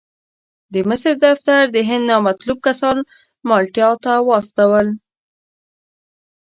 د 0.73 0.75
مصر 0.89 1.13
دفتر 1.25 1.61
د 1.75 1.77
هند 1.89 2.03
نامطلوب 2.11 2.57
کسان 2.67 2.97
مالټا 3.49 3.89
ته 4.03 4.13
واستول. 4.29 4.87